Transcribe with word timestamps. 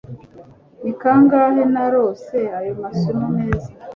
ni 0.83 0.93
kangahe 1.01 1.61
narose 1.73 2.39
ayo 2.57 2.71
masano 2.81 3.25
meza 3.35 3.69